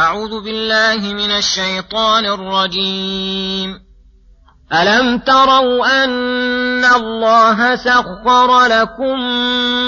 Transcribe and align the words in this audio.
أعوذ 0.00 0.44
بالله 0.44 1.14
من 1.14 1.30
الشيطان 1.30 2.26
الرجيم. 2.26 3.80
ألم 4.72 5.18
تروا 5.18 6.04
أن 6.04 6.84
الله 6.84 7.76
سخر 7.76 8.66
لكم 8.66 9.20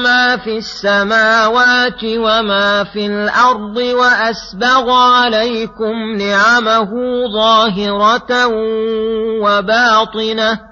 ما 0.02 0.36
في 0.36 0.58
السماوات 0.58 2.04
وما 2.04 2.84
في 2.84 3.06
الأرض 3.06 3.76
وأسبغ 3.76 4.90
عليكم 4.90 6.16
نعمه 6.18 6.90
ظاهرة 7.34 8.46
وباطنة 9.42 10.71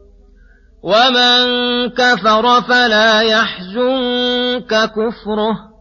ومن 0.83 1.39
كفر 1.89 2.61
فلا 2.61 3.21
يحزنك 3.21 4.91
كفره 4.91 5.71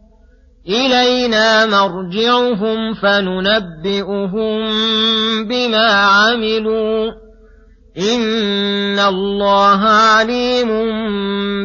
الينا 0.68 1.66
مرجعهم 1.66 2.94
فننبئهم 2.94 4.58
بما 5.48 5.90
عملوا 5.90 7.12
ان 7.98 8.98
الله 8.98 9.80
عليم 9.88 10.68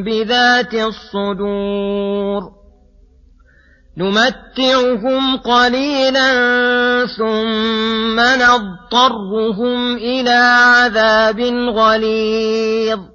بذات 0.04 0.74
الصدور 0.74 2.42
نمتعهم 3.98 5.38
قليلا 5.38 6.32
ثم 7.18 8.20
نضطرهم 8.20 9.96
إلى 9.96 10.30
عذاب 10.30 11.40
غليظ 11.76 13.15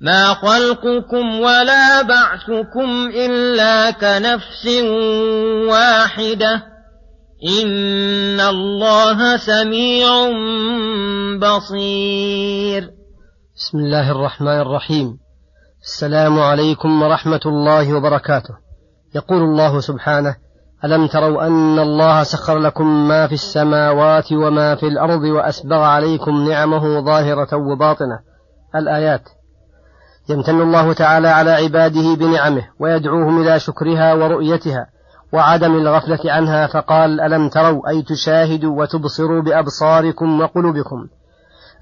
ما 0.00 0.34
خلقكم 0.34 1.40
ولا 1.40 2.02
بعثكم 2.02 3.10
إلا 3.14 3.90
كنفس 3.90 4.66
واحدة. 5.70 6.62
إن 7.62 8.40
الله 8.40 9.36
سميع 9.36 10.08
بصير. 11.38 12.90
بسم 13.56 13.78
الله 13.78 14.10
الرحمن 14.10 14.60
الرحيم. 14.60 15.18
السلام 15.82 16.40
عليكم 16.40 17.02
ورحمة 17.02 17.40
الله 17.46 17.94
وبركاته. 17.94 18.54
يقول 19.14 19.42
الله 19.42 19.80
سبحانه 19.80 20.36
ألم 20.84 21.06
تروا 21.06 21.46
أن 21.46 21.78
الله 21.78 22.22
سخر 22.22 22.58
لكم 22.58 23.08
ما 23.08 23.26
في 23.26 23.34
السماوات 23.34 24.32
وما 24.32 24.74
في 24.74 24.86
الأرض 24.86 25.22
وأسبغ 25.22 25.76
عليكم 25.76 26.48
نعمه 26.48 27.00
ظاهرة 27.00 27.56
وباطنة؟ 27.56 28.18
الآيات. 28.74 29.37
يمتن 30.28 30.60
الله 30.60 30.92
تعالى 30.92 31.28
على 31.28 31.50
عباده 31.50 32.14
بنعمه 32.14 32.62
ويدعوهم 32.80 33.42
إلى 33.42 33.60
شكرها 33.60 34.14
ورؤيتها 34.14 34.86
وعدم 35.32 35.74
الغفلة 35.74 36.32
عنها 36.32 36.66
فقال 36.66 37.20
ألم 37.20 37.48
تروا 37.48 37.88
أي 37.88 38.02
تشاهدوا 38.02 38.82
وتبصروا 38.82 39.42
بأبصاركم 39.42 40.40
وقلوبكم 40.40 41.06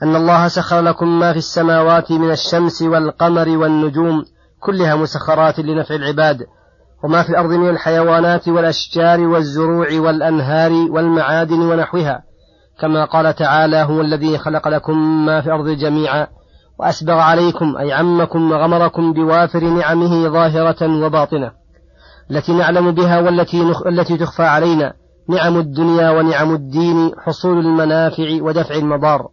أن 0.03 0.17
الله 0.17 0.49
سخر 0.49 0.81
لكم 0.81 1.19
ما 1.19 1.33
في 1.33 1.39
السماوات 1.39 2.13
من 2.13 2.31
الشمس 2.31 2.83
والقمر 2.83 3.49
والنجوم 3.49 4.25
كلها 4.61 4.95
مسخرات 4.95 5.59
لنفع 5.59 5.95
العباد 5.95 6.47
وما 7.05 7.23
في 7.23 7.31
الأرض 7.31 7.51
من 7.51 7.69
الحيوانات 7.69 8.49
والأشجار 8.49 9.21
والزروع 9.21 9.89
والأنهار 9.93 10.73
والمعادن 10.73 11.61
ونحوها 11.61 12.23
كما 12.81 13.05
قال 13.05 13.35
تعالى 13.35 13.77
هو 13.77 14.01
الذي 14.01 14.39
خلق 14.39 14.69
لكم 14.69 15.27
ما 15.27 15.41
في 15.41 15.47
الأرض 15.47 15.69
جميعا 15.69 16.27
وأسبغ 16.79 17.13
عليكم 17.13 17.77
أي 17.77 17.93
عمكم 17.93 18.51
وغمركم 18.53 19.13
بوافر 19.13 19.65
نعمه 19.65 20.29
ظاهرة 20.29 21.05
وباطنة. 21.05 21.53
التي 22.31 22.53
نعلم 22.53 22.91
بها 22.91 23.21
والتي 23.21 23.65
نخ... 23.65 23.87
التي 23.87 24.17
تخفى 24.17 24.43
علينا. 24.43 24.93
نعم 25.29 25.57
الدنيا 25.57 26.11
ونعم 26.11 26.55
الدين 26.55 27.13
حصول 27.19 27.59
المنافع 27.59 28.43
ودفع 28.43 28.75
المضار. 28.75 29.29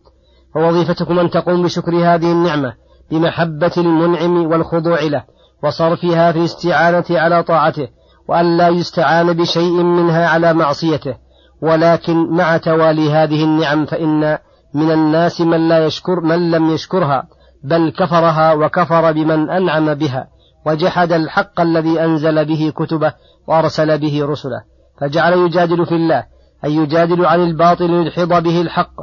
فوظيفتكم 0.53 1.19
أن 1.19 1.29
تقوم 1.29 1.63
بشكر 1.63 1.91
هذه 1.95 2.31
النعمة 2.31 2.73
بمحبة 3.11 3.71
المنعم 3.77 4.51
والخضوع 4.51 5.01
له 5.01 5.23
وصرفها 5.63 6.31
في 6.31 6.39
الاستعانة 6.39 7.05
على 7.09 7.43
طاعته 7.43 7.87
وأن 8.29 8.57
لا 8.57 8.69
يستعان 8.69 9.33
بشيء 9.33 9.83
منها 9.83 10.27
على 10.27 10.53
معصيته. 10.53 11.15
ولكن 11.61 12.29
مع 12.29 12.57
توالي 12.57 13.11
هذه 13.11 13.43
النعم 13.43 13.85
فإن 13.85 14.37
من 14.73 14.91
الناس 14.91 15.41
من 15.41 15.69
لا 15.69 15.85
يشكر 15.85 16.19
من 16.19 16.51
لم 16.51 16.69
يشكرها 16.69 17.27
بل 17.63 17.91
كفرها 17.91 18.53
وكفر 18.53 19.11
بمن 19.11 19.49
أنعم 19.49 19.93
بها 19.93 20.27
وجحد 20.65 21.11
الحق 21.11 21.61
الذي 21.61 22.01
أنزل 22.01 22.45
به 22.45 22.73
كتبه 22.75 23.13
وأرسل 23.47 23.99
به 23.99 24.25
رسله. 24.25 24.63
فجعل 25.01 25.33
يجادل 25.33 25.85
في 25.85 25.95
الله 25.95 26.25
أي 26.65 26.75
يجادل 26.75 27.25
عن 27.25 27.39
الباطل 27.39 27.89
ليدحض 27.89 28.43
به 28.43 28.61
الحق 28.61 28.93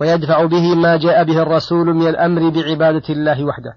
ويدفع 0.00 0.44
به 0.44 0.74
ما 0.74 0.96
جاء 0.96 1.24
به 1.24 1.42
الرسول 1.42 1.94
من 1.94 2.08
الأمر 2.08 2.50
بعبادة 2.50 3.02
الله 3.10 3.44
وحده. 3.44 3.72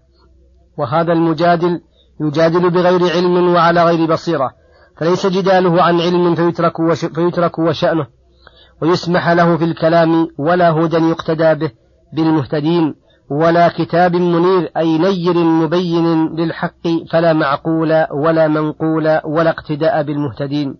وهذا 0.77 1.13
المجادل 1.13 1.81
يجادل 2.21 2.69
بغير 2.69 3.11
علم 3.11 3.53
وعلى 3.53 3.83
غير 3.83 4.11
بصيرة 4.11 4.51
فليس 4.97 5.27
جداله 5.27 5.83
عن 5.83 6.01
علم 6.01 6.35
فيترك, 6.35 6.79
وش 6.79 7.05
فيترك 7.05 7.59
وشأنه. 7.59 8.07
ويسمح 8.81 9.29
له 9.29 9.57
في 9.57 9.63
الكلام 9.63 10.27
ولا 10.37 10.71
هدى 10.71 10.97
يقتدى 10.97 11.53
به 11.53 11.71
بالمهتدين 12.13 12.95
ولا 13.29 13.67
كتاب 13.67 14.15
منير 14.15 14.71
أي 14.77 14.97
نير 14.97 15.37
مبين 15.37 16.35
للحق 16.35 16.87
فلا 17.11 17.33
معقول 17.33 18.05
ولا 18.11 18.47
منقول 18.47 19.19
ولا 19.25 19.49
اقتداء 19.49 20.03
بالمهتدين. 20.03 20.75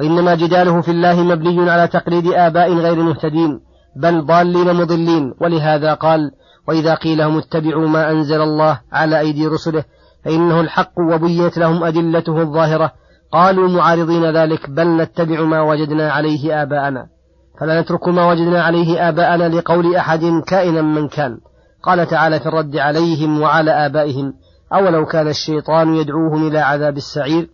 وإنما 0.00 0.34
جداله 0.34 0.80
في 0.80 0.90
الله 0.90 1.22
مبني 1.22 1.70
على 1.70 1.88
تقليد 1.88 2.26
آباء 2.26 2.74
غير 2.74 3.02
مهتدين 3.02 3.60
بل 3.96 4.26
ضالين 4.26 4.74
مضلين. 4.74 5.34
ولهذا 5.40 5.94
قال 5.94 6.30
وإذا 6.68 6.94
قيل 6.94 7.18
لهم 7.18 7.38
اتبعوا 7.38 7.88
ما 7.88 8.10
أنزل 8.10 8.40
الله 8.40 8.80
على 8.92 9.20
أيدي 9.20 9.46
رسله 9.46 9.84
فإنه 10.24 10.60
الحق 10.60 10.92
وبينت 11.12 11.58
لهم 11.58 11.84
أدلته 11.84 12.42
الظاهرة. 12.42 12.92
قالوا 13.32 13.68
معارضين 13.68 14.36
ذلك 14.36 14.70
بل 14.70 14.96
نتبع 14.96 15.40
ما 15.40 15.62
وجدنا 15.62 16.12
عليه 16.12 16.62
آباءنا. 16.62 17.06
فلا 17.60 17.80
نترك 17.80 18.08
ما 18.08 18.30
وجدنا 18.30 18.62
عليه 18.62 19.08
آباءنا 19.08 19.48
لقول 19.48 19.96
أحد 19.96 20.20
كائنا 20.46 20.82
من 20.82 21.08
كان. 21.08 21.38
قال 21.82 22.06
تعالى 22.06 22.40
في 22.40 22.46
الرد 22.46 22.76
عليهم 22.76 23.40
وعلى 23.40 23.86
آبائهم 23.86 24.32
أولو 24.72 25.06
كان 25.06 25.28
الشيطان 25.28 25.94
يدعوهم 25.94 26.48
إلى 26.48 26.58
عذاب 26.58 26.96
السعير. 26.96 27.48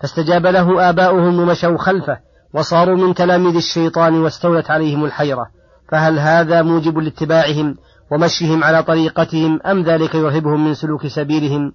فاستجاب 0.00 0.46
له 0.46 0.90
آباؤهم 0.90 1.40
ومشوا 1.40 1.78
خلفه 1.78 2.18
وصاروا 2.54 2.96
من 2.96 3.14
تلاميذ 3.14 3.56
الشيطان 3.56 4.14
واستولت 4.14 4.70
عليهم 4.70 5.04
الحيرة. 5.04 5.46
فهل 5.92 6.18
هذا 6.18 6.62
موجب 6.62 6.98
لاتباعهم 6.98 7.76
ومشيهم 8.12 8.64
على 8.64 8.82
طريقتهم 8.82 9.60
أم 9.66 9.82
ذلك 9.82 10.14
يرهبهم 10.14 10.64
من 10.64 10.74
سلوك 10.74 11.06
سبيلهم 11.06 11.72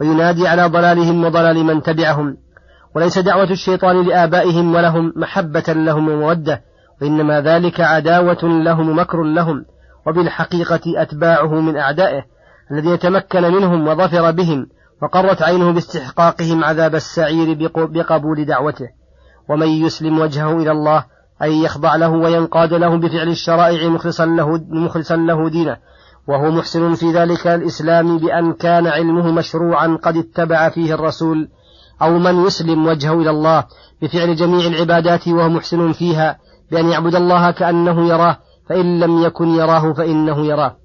وينادي 0.00 0.48
على 0.48 0.66
ضلالهم 0.66 1.24
وضلال 1.24 1.64
من 1.64 1.82
تبعهم؟ 1.82 2.36
وليس 2.94 3.18
دعوة 3.18 3.50
الشيطان 3.50 4.06
لآبائهم 4.08 4.74
ولهم 4.74 5.12
محبة 5.16 5.64
لهم 5.68 6.08
ومودة 6.08 6.62
وإنما 7.02 7.40
ذلك 7.40 7.80
عداوة 7.80 8.38
لهم 8.42 8.88
ومكر 8.88 9.22
لهم 9.22 9.64
وبالحقيقة 10.06 11.02
أتباعه 11.02 11.60
من 11.60 11.76
أعدائه 11.76 12.22
الذي 12.72 12.88
يتمكن 12.88 13.42
منهم 13.42 13.88
وظفر 13.88 14.30
بهم 14.30 14.66
وقرت 15.02 15.42
عينه 15.42 15.72
باستحقاقهم 15.72 16.64
عذاب 16.64 16.94
السعير 16.94 17.70
بقبول 17.74 18.44
دعوته. 18.44 18.88
ومن 19.48 19.68
يسلم 19.68 20.18
وجهه 20.18 20.56
إلى 20.56 20.70
الله 20.70 21.04
أي 21.42 21.62
يخضع 21.62 21.96
له 21.96 22.08
وينقاد 22.08 22.74
له 22.74 22.96
بفعل 22.96 23.28
الشرائع 23.28 23.88
مخلصا 23.88 24.26
له, 24.26 24.60
مخلصا 24.68 25.16
له 25.16 25.48
دينه. 25.48 25.76
وهو 26.28 26.50
محسن 26.50 26.94
في 26.94 27.12
ذلك 27.12 27.46
الإسلام 27.46 28.18
بأن 28.18 28.52
كان 28.52 28.86
علمه 28.86 29.32
مشروعا 29.32 29.98
قد 30.02 30.16
اتبع 30.16 30.68
فيه 30.68 30.94
الرسول 30.94 31.48
أو 32.02 32.18
من 32.18 32.46
يسلم 32.46 32.86
وجهه 32.86 33.14
إلى 33.14 33.30
الله 33.30 33.64
بفعل 34.02 34.36
جميع 34.36 34.66
العبادات 34.66 35.28
وهو 35.28 35.48
محسن 35.48 35.92
فيها 35.92 36.38
بأن 36.70 36.88
يعبد 36.88 37.14
الله 37.14 37.50
كأنه 37.50 38.08
يراه 38.08 38.38
فإن 38.68 39.00
لم 39.00 39.22
يكن 39.22 39.48
يراه 39.48 39.92
فإنه 39.92 40.46
يراه. 40.46 40.76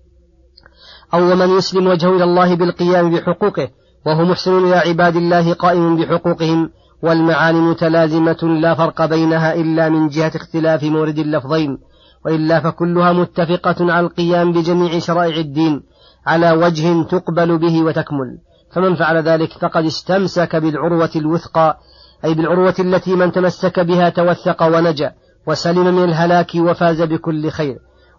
أو 1.13 1.35
من 1.35 1.57
يسلم 1.57 1.87
وجهه 1.87 2.15
إلى 2.15 2.23
الله 2.23 2.55
بالقيام 2.55 3.11
بحقوقه 3.11 3.69
وهو 4.05 4.25
محسن 4.25 4.57
إلى 4.57 4.75
عباد 4.75 5.15
الله 5.15 5.53
قائم 5.53 5.95
بحقوقهم 5.95 6.69
والمعاني 7.03 7.59
متلازمة 7.59 8.59
لا 8.61 8.75
فرق 8.75 9.05
بينها 9.05 9.53
إلا 9.53 9.89
من 9.89 10.09
جهة 10.09 10.31
اختلاف 10.35 10.83
مورد 10.83 11.19
اللفظين 11.19 11.77
وإلا 12.25 12.59
فكلها 12.59 13.13
متفقة 13.13 13.93
على 13.93 14.05
القيام 14.05 14.51
بجميع 14.51 14.99
شرائع 14.99 15.35
الدين 15.35 15.83
على 16.27 16.51
وجه 16.51 17.03
تقبل 17.03 17.57
به 17.57 17.83
وتكمل. 17.83 18.37
فمن 18.73 18.95
فعل 18.95 19.17
ذلك 19.17 19.51
فقد 19.51 19.85
استمسك 19.85 20.55
بالعروة 20.55 21.09
الوثقى 21.15 21.77
أي 22.25 22.33
بالعروة 22.33 22.75
التي 22.79 23.15
من 23.15 23.31
تمسك 23.31 23.79
بها 23.79 24.09
توثق 24.09 24.63
ونجا 24.63 25.11
وسلم 25.47 25.95
من 25.95 26.03
الهلاك 26.03 26.51
وفاز 26.55 27.01
بكل 27.01 27.49
خير. 27.49 27.75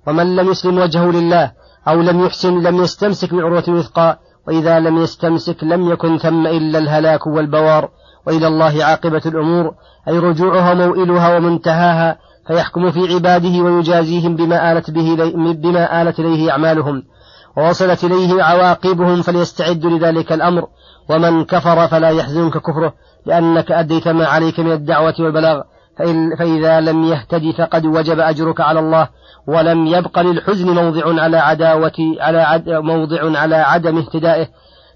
ومن 0.06 0.36
لم 0.36 0.50
يسلم 0.50 0.78
وجهه 0.78 1.10
لله 1.10 1.52
أو 1.88 2.00
لم 2.00 2.24
يحسن 2.24 2.62
لم 2.62 2.82
يستمسك 2.82 3.34
بالعروة 3.34 3.64
الوثقى 3.68 4.18
وإذا 4.48 4.80
لم 4.80 4.98
يستمسك 4.98 5.64
لم 5.64 5.90
يكن 5.90 6.18
ثم 6.18 6.46
إلا 6.46 6.78
الهلاك 6.78 7.26
والبوار. 7.26 7.88
وإلى 8.26 8.46
الله 8.46 8.84
عاقبة 8.84 9.22
الأمور 9.26 9.74
أي 10.08 10.18
رجوعها 10.18 10.74
موئلها 10.74 11.36
ومنتهاها 11.36 12.18
فيحكم 12.46 12.90
في 12.90 13.14
عباده 13.14 13.62
ويجازيهم 13.62 14.36
بما 14.36 14.72
آلت 14.72 14.90
به 14.90 15.14
بما 15.52 16.02
آلت 16.02 16.20
إليه 16.20 16.50
أعمالهم. 16.50 17.02
ووصلت 17.56 18.04
إليه 18.04 18.42
عواقبهم 18.42 19.22
فليستعدوا 19.22 19.90
لذلك 19.90 20.32
الأمر. 20.32 20.66
ومن 21.10 21.44
كفر 21.44 21.88
فلا 21.88 22.08
يحزنك 22.08 22.52
كفره 22.52 22.92
لأنك 23.26 23.72
أديت 23.72 24.08
ما 24.08 24.26
عليك 24.26 24.60
من 24.60 24.72
الدعوة 24.72 25.14
والبلاغ. 25.18 25.60
فإذا 26.38 26.80
لم 26.80 27.04
يهتدي 27.04 27.52
فقد 27.52 27.86
وجب 27.86 28.20
أجرك 28.20 28.60
على 28.60 28.80
الله 28.80 29.08
ولم 29.48 29.86
يبق 29.86 30.18
للحزن 30.18 30.74
موضع 30.74 31.22
على 31.22 31.36
عداوة 31.36 31.92
على 32.20 32.38
عد 32.38 32.68
موضع 32.68 33.38
على 33.38 33.56
عدم 33.56 33.98
اهتدائه. 33.98 34.46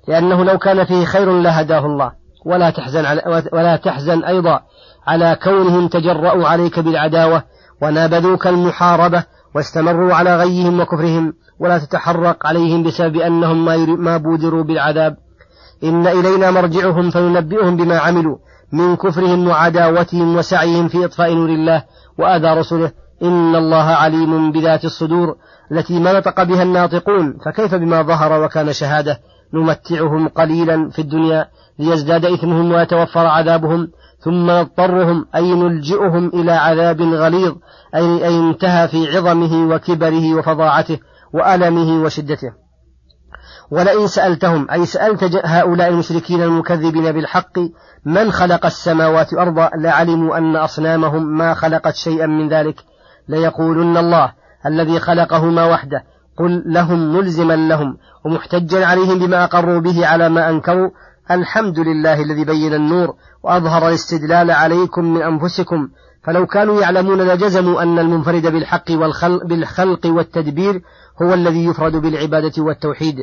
لأنه 0.08 0.44
لو 0.44 0.58
كان 0.58 0.84
فيه 0.84 1.04
خير 1.04 1.32
لهداه 1.32 1.86
الله. 1.86 2.12
ولا 2.46 2.70
تحزن 2.70 3.04
على 3.04 3.22
ولا 3.52 3.76
تحزن 3.76 4.24
أيضا 4.24 4.60
على 5.06 5.38
كونهم 5.42 5.88
تجرأوا 5.88 6.48
عليك 6.48 6.78
بالعداوة 6.78 7.42
ونابذوك 7.82 8.46
المحاربة 8.46 9.24
واستمروا 9.54 10.14
على 10.14 10.36
غيهم 10.36 10.80
وكفرهم. 10.80 11.32
ولا 11.58 11.78
تتحرق 11.78 12.46
عليهم 12.46 12.82
بسبب 12.82 13.16
أنهم 13.16 13.64
ما 14.04 14.16
بودروا 14.16 14.64
بالعذاب. 14.64 15.16
إن 15.84 16.06
إلينا 16.06 16.50
مرجعهم 16.50 17.10
فننبئهم 17.10 17.76
بما 17.76 17.98
عملوا 17.98 18.36
من 18.72 18.96
كفرهم 18.96 19.48
وعداوتهم 19.48 20.36
وسعيهم 20.36 20.88
في 20.88 21.04
إطفاء 21.04 21.34
نور 21.34 21.48
الله 21.48 21.82
وآذى 22.18 22.60
رسله. 22.60 22.92
إن 23.22 23.54
الله 23.54 23.84
عليم 23.84 24.52
بذات 24.52 24.84
الصدور 24.84 25.36
التي 25.72 26.00
ما 26.00 26.12
نطق 26.12 26.42
بها 26.42 26.62
الناطقون. 26.62 27.38
فكيف 27.46 27.74
بما 27.74 28.02
ظهر 28.02 28.42
وكان 28.42 28.72
شهادة؟ 28.72 29.18
نمتعهم 29.54 30.28
قليلا 30.28 30.90
في 30.90 30.98
الدنيا 30.98 31.46
ليزداد 31.78 32.24
إثمهم 32.24 32.72
ويتوفر 32.72 33.26
عذابهم. 33.26 33.88
ثم 34.20 34.50
نضطرهم 34.50 35.26
أي 35.34 35.54
نلجئهم 35.54 36.28
إلى 36.28 36.52
عذاب 36.52 37.00
غليظ 37.02 37.54
أي, 37.94 38.26
أي 38.26 38.38
انتهى 38.38 38.88
في 38.88 39.16
عظمه 39.16 39.74
وكبره 39.74 40.34
وفظاعته. 40.34 40.98
وألمه 41.32 42.02
وشدته. 42.02 42.52
ولئن 43.70 44.06
سألتهم 44.06 44.70
أي 44.70 44.86
سألت 44.86 45.40
هؤلاء 45.44 45.88
المشركين 45.88 46.42
المكذبين 46.42 47.12
بالحق 47.12 47.58
من 48.04 48.32
خلق 48.32 48.66
السماوات 48.66 49.32
والأرض؟ 49.32 49.70
لعلموا 49.74 50.38
أن 50.38 50.56
أصنامهم 50.56 51.38
ما 51.38 51.54
خلقت 51.54 51.94
شيئا 51.94 52.26
من 52.26 52.48
ذلك. 52.48 52.76
ليقولن 53.28 53.96
الله 53.96 54.32
الذي 54.66 55.00
خلقهما 55.00 55.64
وحده 55.64 56.04
قل 56.38 56.62
لهم 56.66 57.16
ملزما 57.16 57.56
لهم 57.56 57.96
ومحتجا 58.24 58.86
عليهم 58.86 59.18
بما 59.18 59.44
أقروا 59.44 59.80
به 59.80 60.06
على 60.06 60.28
ما 60.28 60.50
أنكروا. 60.50 60.90
الحمد 61.30 61.78
لله 61.78 62.22
الذي 62.22 62.44
بين 62.44 62.74
النور 62.74 63.14
وأظهر 63.42 63.88
الاستدلال 63.88 64.50
عليكم 64.50 65.04
من 65.04 65.22
أنفسكم. 65.22 65.88
فلو 66.26 66.46
كانوا 66.46 66.80
يعلمون 66.80 67.22
لجزموا 67.22 67.82
أن 67.82 67.98
المنفرد 67.98 68.46
بالحق 68.46 68.90
والخلق 68.90 69.44
بالخلق 69.46 70.06
والتدبير 70.06 70.82
هو 71.22 71.34
الذي 71.34 71.64
يفرد 71.64 71.96
بالعبادة 71.96 72.62
والتوحيد 72.62 73.16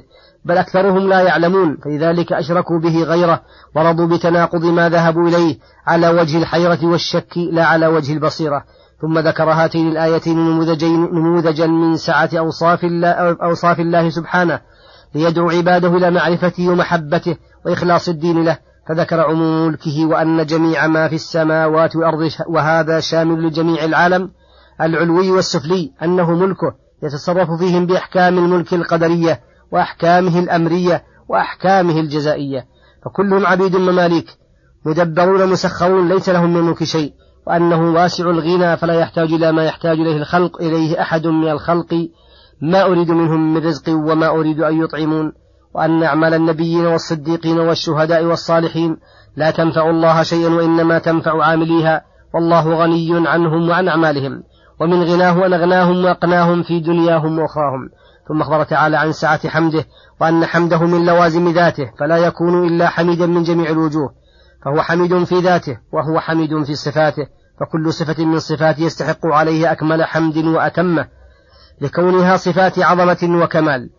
بل 0.45 0.57
أكثرهم 0.57 1.09
لا 1.09 1.21
يعلمون 1.21 1.77
فلذلك 1.77 2.33
أشركوا 2.33 2.79
به 2.79 3.03
غيره 3.03 3.41
ورضوا 3.75 4.07
بتناقض 4.07 4.65
ما 4.65 4.89
ذهبوا 4.89 5.29
إليه 5.29 5.57
على 5.87 6.09
وجه 6.09 6.37
الحيرة 6.37 6.79
والشك 6.83 7.37
لا 7.51 7.65
على 7.65 7.87
وجه 7.87 8.13
البصيرة. 8.13 8.63
ثم 9.01 9.19
ذكر 9.19 9.43
هاتين 9.43 9.87
الآيتين 9.87 10.37
نموذجا 11.13 11.67
من 11.67 11.95
سعة 11.95 12.29
أوصاف 12.33 12.83
الله, 12.83 13.07
أوصاف 13.43 13.79
الله 13.79 14.09
سبحانه 14.09 14.59
ليدعو 15.15 15.49
عباده 15.49 15.97
إلى 15.97 16.11
معرفته 16.11 16.69
ومحبته 16.69 17.37
وإخلاص 17.65 18.09
الدين 18.09 18.43
له. 18.43 18.57
فذكر 18.87 19.19
عموم 19.21 19.67
ملكه 19.67 20.05
وأن 20.05 20.45
جميع 20.45 20.87
ما 20.87 21.07
في 21.07 21.15
السماوات 21.15 21.95
والأرض 21.95 22.29
وهذا 22.49 22.99
شامل 22.99 23.47
لجميع 23.47 23.83
العالم 23.83 24.31
العلوي 24.81 25.31
والسفلي 25.31 25.91
أنه 26.03 26.31
ملكه 26.31 26.75
يتصرف 27.03 27.51
فيهم 27.59 27.85
بأحكام 27.85 28.37
الملك 28.37 28.73
القدرية 28.73 29.39
وأحكامه 29.71 30.39
الأمرية 30.39 31.03
وأحكامه 31.29 31.99
الجزائية. 31.99 32.65
فكلهم 33.05 33.45
عبيد 33.45 33.75
مماليك 33.75 34.27
مدبرون 34.85 35.49
مسخرون 35.49 36.09
ليس 36.09 36.29
لهم 36.29 36.49
من 36.49 36.57
الملك 36.57 36.83
شيء 36.83 37.13
وأنه 37.47 37.93
واسع 37.93 38.29
الغنى 38.29 38.77
فلا 38.77 38.93
يحتاج 38.93 39.33
إلى 39.33 39.51
ما 39.51 39.63
يحتاج 39.65 39.99
إليه 39.99 40.17
الخلق 40.17 40.61
إليه 40.61 41.01
أحد 41.01 41.27
من 41.27 41.49
الخلق. 41.49 42.09
ما 42.61 42.85
أريد 42.85 43.11
منهم 43.11 43.53
من 43.53 43.65
رزق 43.65 43.89
وما 43.89 44.27
أريد 44.27 44.59
أن 44.59 44.83
يطعمون. 44.83 45.33
وأن 45.75 46.03
أعمال 46.03 46.33
النبيين 46.33 46.85
والصديقين 46.85 47.59
والشهداء 47.59 48.23
والصالحين 48.23 48.97
لا 49.35 49.51
تنفع 49.51 49.89
الله 49.89 50.23
شيئا 50.23 50.49
وإنما 50.49 50.99
تنفع 50.99 51.43
عامليها 51.45 52.01
والله 52.33 52.73
غني 52.73 53.27
عنهم 53.27 53.69
وعن 53.69 53.87
أعمالهم 53.87 54.43
ومن 54.79 55.03
غناه 55.03 55.45
أن 55.45 55.53
أغناهم 55.53 56.05
وأقناهم 56.05 56.63
في 56.63 56.79
دنياهم 56.79 57.39
وأخراهم. 57.39 57.89
ثم 58.27 58.41
أخبر 58.41 58.63
تعالى 58.63 58.97
عن 58.97 59.11
سعة 59.11 59.49
حمده 59.49 59.85
وأن 60.21 60.45
حمده 60.45 60.79
من 60.85 61.05
لوازم 61.05 61.49
ذاته 61.49 61.91
فلا 61.99 62.17
يكون 62.17 62.67
إلا 62.67 62.87
حميدا 62.87 63.25
من 63.25 63.43
جميع 63.43 63.69
الوجوه. 63.69 64.09
فهو 64.65 64.81
حميد 64.81 65.23
في 65.23 65.39
ذاته 65.39 65.77
وهو 65.93 66.19
حميد 66.19 66.63
في 66.63 66.75
صفاته 66.75 67.27
فكل 67.59 67.93
صفة 67.93 68.25
من 68.25 68.39
صفاته 68.39 68.81
يستحق 68.83 69.25
عليه 69.25 69.71
أكمل 69.71 70.03
حمد 70.03 70.37
وأتمه 70.37 71.07
لكونها 71.81 72.37
صفات 72.37 72.79
عظمة 72.79 73.43
وكمال. 73.43 73.89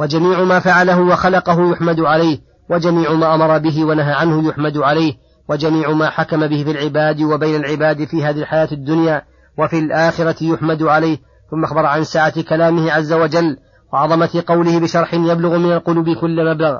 وجميع 0.00 0.44
ما 0.44 0.58
فعله 0.60 1.00
وخلقه 1.00 1.70
يحمد 1.72 2.00
عليه 2.00 2.38
وجميع 2.70 3.12
ما 3.12 3.34
أمر 3.34 3.58
به 3.58 3.84
ونهى 3.84 4.12
عنه 4.12 4.48
يحمد 4.48 4.78
عليه 4.78 5.14
وجميع 5.48 5.90
ما 5.90 6.10
حكم 6.10 6.46
به 6.46 6.64
في 6.64 6.70
العباد 6.70 7.22
وبين 7.22 7.64
العباد 7.64 8.04
في 8.04 8.24
هذه 8.24 8.38
الحياة 8.38 8.68
الدنيا 8.72 9.22
وفي 9.58 9.78
الآخرة 9.78 10.44
يحمد 10.44 10.82
عليه. 10.82 11.18
ثم 11.50 11.64
أخبر 11.64 11.86
عن 11.86 12.04
سعة 12.04 12.42
كلامه 12.42 12.92
عز 12.92 13.12
وجل 13.12 13.56
وعظمة 13.92 14.42
قوله 14.46 14.80
بشرح 14.80 15.14
يبلغ 15.14 15.58
من 15.58 15.72
القلوب 15.72 16.10
كل 16.20 16.54
مبلغ 16.54 16.78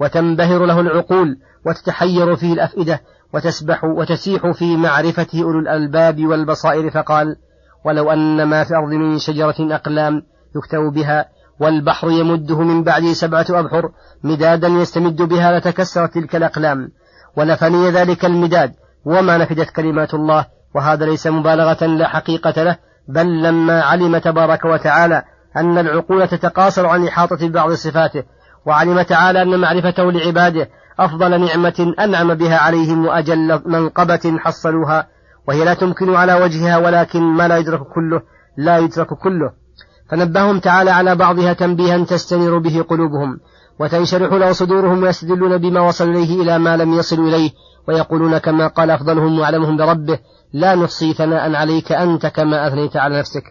وتنبهر 0.00 0.66
له 0.66 0.80
العقول 0.80 1.36
وتتحير 1.66 2.36
فيه 2.36 2.52
الأفئدة 2.52 3.00
وتسبح 3.34 3.84
وتسيح 3.84 4.50
في 4.50 4.76
معرفته 4.76 5.42
أولو 5.42 5.58
الألباب 5.58 6.26
والبصائر. 6.26 6.90
فقال 6.90 7.36
ولو 7.84 8.10
أن 8.10 8.42
ما 8.42 8.64
في 8.64 8.70
الأرض 8.70 8.88
من 8.88 9.18
شجرة 9.18 9.74
أقلام 9.74 10.22
يكتب 10.56 10.92
بها 10.94 11.28
والبحر 11.60 12.10
يمده 12.10 12.60
من 12.60 12.82
بعده 12.82 13.12
سبعة 13.12 13.46
أبحر 13.50 13.90
مدادا 14.24 14.68
يستمد 14.68 15.22
بها 15.22 15.58
لتكسرت 15.58 16.14
تلك 16.14 16.36
الأقلام. 16.36 16.88
ولفني 17.36 17.90
ذلك 17.90 18.24
المداد 18.24 18.72
وما 19.04 19.36
نفدت 19.36 19.70
كلمات 19.70 20.14
الله 20.14 20.46
وهذا 20.74 21.06
ليس 21.06 21.26
مبالغة 21.26 21.86
لا 21.86 22.08
حقيقة 22.08 22.62
له 22.62 22.76
بل 23.08 23.42
لما 23.42 23.82
علم 23.82 24.18
تبارك 24.18 24.64
وتعالى 24.64 25.22
أن 25.56 25.78
العقول 25.78 26.28
تتقاصر 26.28 26.86
عن 26.86 27.06
إحاطة 27.06 27.48
بعض 27.48 27.72
صفاته 27.72 28.22
وعلم 28.66 29.02
تعالى 29.02 29.42
أن 29.42 29.60
معرفته 29.60 30.12
لعباده 30.12 30.68
أفضل 30.98 31.40
نعمة 31.40 31.94
أنعم 31.98 32.34
بها 32.34 32.58
عليهم 32.58 33.06
وأجل 33.06 33.62
منقبة 33.66 34.38
حصلوها 34.38 35.06
وهي 35.48 35.64
لا 35.64 35.74
تمكن 35.74 36.14
على 36.14 36.34
وجهها 36.34 36.78
ولكن 36.78 37.22
ما 37.22 37.48
لا 37.48 37.56
يدرك 37.56 37.80
كله 37.80 38.22
لا 38.56 38.78
يدرك 38.78 39.06
كله. 39.06 39.59
فنبههم 40.10 40.58
تعالى 40.58 40.90
على 40.90 41.16
بعضها 41.16 41.52
تنبيها 41.52 42.04
تستنير 42.04 42.58
به 42.58 42.82
قلوبهم 42.82 43.40
وتنشرح 43.80 44.32
له 44.32 44.52
صدورهم 44.52 45.02
ويستدلون 45.02 45.58
بما 45.58 45.80
وصل 45.80 46.08
إليه 46.08 46.42
إلى 46.42 46.58
ما 46.58 46.76
لم 46.76 46.92
يصلوا 46.92 47.28
إليه 47.28 47.50
ويقولون 47.88 48.38
كما 48.38 48.66
قال 48.66 48.90
أفضلهم 48.90 49.38
وأعلمهم 49.38 49.76
بربه 49.76 50.18
لا 50.52 50.74
نحصي 50.74 51.12
ثناء 51.12 51.54
عليك 51.54 51.92
أنت 51.92 52.26
كما 52.26 52.68
أثنيت 52.68 52.96
على 52.96 53.18
نفسك 53.18 53.42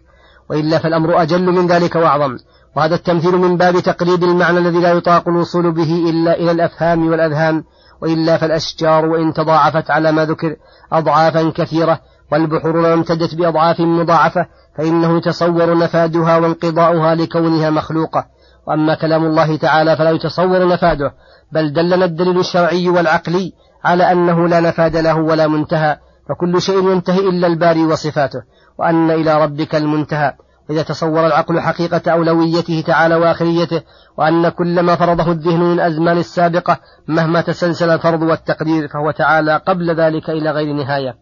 وإلا 0.49 0.77
فالأمر 0.77 1.21
أجل 1.21 1.45
من 1.45 1.67
ذلك 1.67 1.95
وأعظم 1.95 2.37
وهذا 2.75 2.95
التمثيل 2.95 3.37
من 3.37 3.57
باب 3.57 3.79
تقريب 3.79 4.23
المعنى 4.23 4.57
الذي 4.57 4.79
لا 4.79 4.91
يطاق 4.91 5.27
الوصول 5.27 5.71
به 5.71 6.09
إلا 6.09 6.39
إلى 6.39 6.51
الأفهام 6.51 7.07
والأذهان 7.07 7.63
وإلا 8.01 8.37
فالأشجار 8.37 9.05
وإن 9.05 9.33
تضاعفت 9.33 9.91
على 9.91 10.11
ما 10.11 10.25
ذكر 10.25 10.55
أضعافا 10.91 11.49
كثيرة 11.49 11.99
والبحور 12.31 12.81
لو 12.81 12.93
امتدت 12.93 13.35
بأضعاف 13.35 13.79
مضاعفة 13.79 14.45
فإنه 14.77 15.17
يتصور 15.17 15.77
نفادها 15.77 16.37
وانقضاؤها 16.37 17.15
لكونها 17.15 17.69
مخلوقة. 17.69 18.25
وأما 18.67 18.95
كلام 18.95 19.25
الله 19.25 19.55
تعالى 19.55 19.97
فلا 19.97 20.11
يتصور 20.11 20.67
نفاده 20.67 21.13
بل 21.51 21.73
دلنا 21.73 22.05
الدليل 22.05 22.39
الشرعي 22.39 22.89
والعقلي 22.89 23.53
على 23.83 24.11
أنه 24.11 24.47
لا 24.47 24.59
نفاد 24.59 24.97
له 24.97 25.15
ولا 25.15 25.47
منتهى 25.47 25.97
فكل 26.29 26.61
شيء 26.61 26.91
ينتهي 26.91 27.19
إلا 27.19 27.47
الباري 27.47 27.85
وصفاته 27.85 28.41
وأن 28.79 29.11
إلى 29.11 29.43
ربك 29.43 29.75
المنتهى. 29.75 30.33
إذا 30.69 30.81
تصور 30.81 31.27
العقل 31.27 31.59
حقيقة 31.59 32.11
أولويته 32.11 32.83
تعالى 32.87 33.15
وآخريته 33.15 33.81
وأن 34.17 34.49
كل 34.49 34.79
ما 34.79 34.95
فرضه 34.95 35.31
الذهن 35.31 35.59
من 35.59 35.73
الأزمان 35.73 36.17
السابقة 36.17 36.77
مهما 37.07 37.41
تسلسل 37.41 37.89
الفرض 37.89 38.21
والتقدير 38.21 38.87
فهو 38.87 39.11
تعالى 39.11 39.61
قبل 39.67 39.95
ذلك 39.95 40.29
إلى 40.29 40.51
غير 40.51 40.73
نهاية. 40.73 41.15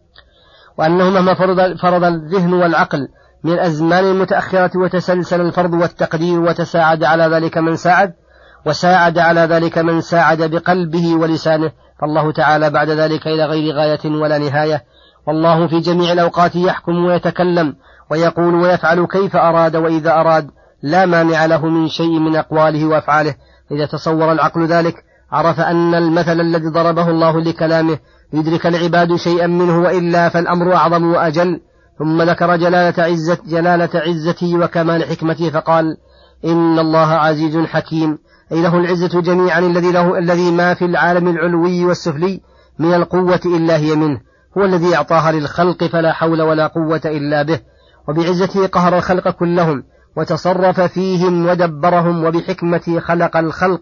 وأنه 0.78 1.10
مهما 1.10 1.34
فرض, 1.34 1.78
فرض 1.78 2.04
الذهن 2.04 2.54
والعقل 2.54 3.08
من 3.44 3.52
الأزمان 3.52 4.04
المتأخرة 4.04 4.72
وتسلسل 4.76 5.42
الفرض 5.42 5.74
والتقدير 5.74 6.40
وتساعد 6.40 7.04
على 7.04 7.24
ذلك 7.24 7.58
من 7.58 7.76
ساعد 7.76 8.14
وساعد 8.66 9.18
على 9.18 9.42
ذلك 9.42 9.78
من 9.78 10.02
ساعد 10.02 10.42
بقلبه 10.42 11.16
ولسانه. 11.16 11.72
فالله 12.02 12.32
تعالى 12.32 12.70
بعد 12.70 12.90
ذلك 12.90 13.28
إلى 13.28 13.46
غير 13.46 13.76
غاية 13.76 14.22
ولا 14.22 14.38
نهاية. 14.38 14.84
والله 15.28 15.68
في 15.68 15.80
جميع 15.80 16.14
الأوقات 16.14 16.56
يحكم 16.56 17.06
ويتكلم 17.06 17.76
ويقول 18.12 18.56
ويفعل 18.56 19.06
كيف 19.06 19.36
أراد 19.36 19.76
وإذا 19.76 20.12
أراد. 20.12 20.50
لا 20.84 21.06
مانع 21.06 21.46
له 21.46 21.66
من 21.66 21.88
شيء 21.88 22.20
من 22.20 22.36
أقواله 22.36 22.86
وأفعاله. 22.86 23.36
إذا 23.72 23.86
تصور 23.86 24.32
العقل 24.32 24.66
ذلك 24.66 24.96
عرف 25.32 25.60
أن 25.60 25.96
المثل 25.96 26.42
الذي 26.42 26.68
ضربه 26.68 27.10
الله 27.10 27.42
لكلامه 27.42 28.00
يدرك 28.34 28.68
العباد 28.68 29.16
شيئا 29.16 29.48
منه 29.48 29.80
وإلا 29.80 30.30
فالأمر 30.30 30.76
أعظم 30.76 31.04
وأجل. 31.04 31.62
ثم 32.00 32.22
ذكر 32.22 32.56
جلالة 32.56 33.04
عزة 33.04 33.38
جلالة 33.48 33.90
عزته 33.96 34.58
وكمال 34.60 35.04
حكمته 35.04 35.50
فقال 35.50 35.98
إن 36.46 36.80
الله 36.80 37.08
عزيز 37.08 37.58
حكيم. 37.58 38.18
أي 38.52 38.62
له 38.62 38.78
العزة 38.78 39.22
جميعا 39.22 39.60
الذي 39.60 39.92
له 39.92 40.18
الذي 40.18 40.52
ما 40.52 40.74
في 40.74 40.86
العالم 40.86 41.28
العلوي 41.28 41.86
والسفلي 41.86 42.42
من 42.80 42.94
القوة 42.94 43.42
إلا 43.46 43.78
هي 43.78 43.96
منه. 43.96 44.20
هو 44.58 44.66
الذي 44.66 44.96
أعطاها 44.96 45.32
للخلق 45.32 45.84
فلا 45.84 46.14
حول 46.14 46.42
ولا 46.42 46.68
قوة 46.68 47.02
إلا 47.06 47.44
به. 47.44 47.60
وبعزته 48.10 48.68
قهر 48.68 48.98
الخلق 48.98 49.30
كلهم 49.30 49.84
وتصرف 50.18 50.82
فيهم 50.82 51.48
ودبرهم 51.48 52.26
وبحكمته 52.26 53.00
خلق 53.00 53.38
الخلق 53.38 53.80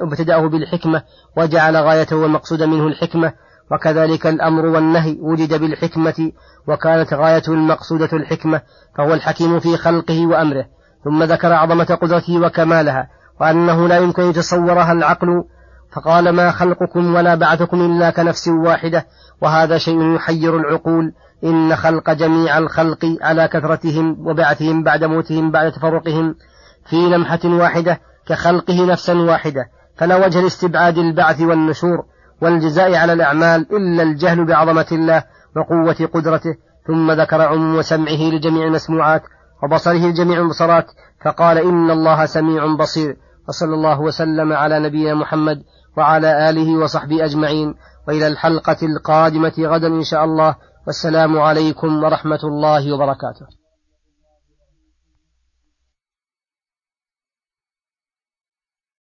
وابتدأه 0.00 0.48
بالحكمة 0.48 1.02
وجعل 1.36 1.76
غايته 1.76 2.16
والمقصود 2.16 2.62
منه 2.62 2.86
الحكمة 2.86 3.32
وكذلك 3.72 4.26
الأمر 4.26 4.66
والنهي 4.66 5.18
وجد 5.20 5.60
بالحكمة 5.60 6.32
وكانت 6.68 7.14
غايته 7.14 7.52
المقصودة 7.52 8.08
الحكمة 8.12 8.60
فهو 8.98 9.14
الحكيم 9.14 9.60
في 9.60 9.76
خلقه 9.76 10.26
وأمره. 10.26 10.64
ثم 11.04 11.22
ذكر 11.22 11.52
عظمة 11.52 11.98
قدرته 12.02 12.40
وكمالها 12.40 13.08
وأنه 13.40 13.88
لا 13.88 13.96
يمكن 13.96 14.22
يتصورها 14.22 14.92
العقل 14.92 15.44
فقال 15.92 16.28
ما 16.28 16.50
خلقكم 16.50 17.14
ولا 17.14 17.34
بعثكم 17.34 17.80
إلا 17.80 18.10
كنفس 18.10 18.48
واحدة 18.48 19.06
وهذا 19.42 19.78
شيء 19.78 20.14
يحير 20.14 20.56
العقول. 20.56 21.12
إن 21.44 21.76
خلق 21.76 22.10
جميع 22.10 22.58
الخلق 22.58 23.16
على 23.22 23.48
كثرتهم 23.48 24.26
وبعثهم 24.26 24.82
بعد 24.82 25.04
موتهم 25.04 25.50
بعد 25.50 25.72
تفرقهم 25.72 26.34
في 26.86 26.96
لمحة 26.96 27.40
واحدة 27.44 28.00
كخلقه 28.26 28.86
نفسا 28.86 29.14
واحدة. 29.14 29.64
فلا 29.96 30.26
وجه 30.26 30.40
لاستبعاد 30.40 30.98
البعث 30.98 31.40
والنشور. 31.40 32.04
والجزاء 32.42 32.94
على 32.94 33.12
الأعمال 33.12 33.66
إلا 33.76 34.02
الجهل 34.02 34.46
بعظمة 34.46 34.86
الله 34.92 35.24
وقوة 35.56 36.08
قدرته 36.14 36.56
ثم 36.86 37.10
ذكر 37.10 37.42
عموم 37.42 37.82
سمعه 37.82 38.30
لجميع 38.32 38.66
المسموعات 38.66 39.22
وبصره 39.62 40.06
لجميع 40.06 40.40
البصرات 40.40 40.86
فقال 41.24 41.58
إن 41.58 41.90
الله 41.90 42.26
سميع 42.26 42.76
بصير 42.76 43.16
وصلى 43.48 43.74
الله 43.74 44.00
وسلم 44.00 44.52
على 44.52 44.78
نبينا 44.78 45.14
محمد 45.14 45.62
وعلى 45.96 46.50
آله 46.50 46.78
وصحبه 46.78 47.24
أجمعين 47.24 47.74
وإلى 48.08 48.26
الحلقة 48.26 48.76
القادمة 48.82 49.52
غدا 49.58 49.86
إن 49.86 50.04
شاء 50.04 50.24
الله 50.24 50.56
والسلام 50.86 51.38
عليكم 51.38 52.04
ورحمة 52.04 52.40
الله 52.44 52.94
وبركاته. 52.94 53.59